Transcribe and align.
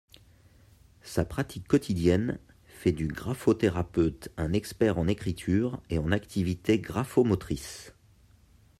Sa 1.03 1.25
pratique 1.25 1.67
quotidienne 1.67 2.39
fait 2.65 2.91
du 2.91 3.05
graphothérapeute 3.07 4.29
un 4.35 4.51
expert 4.51 4.97
en 4.97 5.07
écriture 5.07 5.79
et 5.91 5.99
en 5.99 6.11
activité 6.11 6.79
grapho-motrice. 6.79 7.93